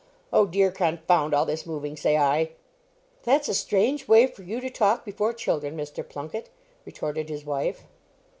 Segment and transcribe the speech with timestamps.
[0.33, 0.71] Oh, dear!
[0.71, 2.53] confound all this moving, say I."
[3.21, 6.03] "That's a strange way for you to talk before children, Mr.
[6.09, 6.49] Plunket,"
[6.85, 7.83] retorted his wife.